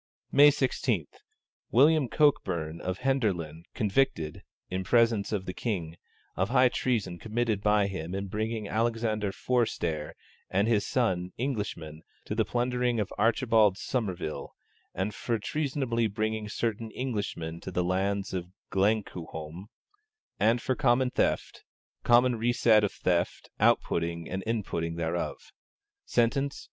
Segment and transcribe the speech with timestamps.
[0.31, 1.05] May 16.
[1.69, 5.95] William Cokburne of Henderland, convicted (in presence of the King)
[6.35, 10.15] of high treason committed by him in bringing Alexander Forestare
[10.49, 14.55] and his son, Englishmen, to the plundering of Archibald Somervile;
[14.95, 19.67] and for treasunably bringing certain Englishmen to the lands of Glenquhome;
[20.39, 21.63] and for common theft,
[22.03, 25.51] common reset of theft, out putting and in putting thereof.
[26.05, 26.59] Sentence.